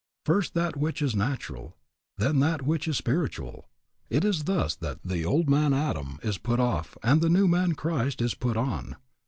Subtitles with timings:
[0.25, 1.77] First that which is natural,
[2.17, 3.69] then that which is spiritual.
[4.09, 7.75] It is thus that the old man Adam is put off and the new man
[7.75, 8.95] Christ is put on.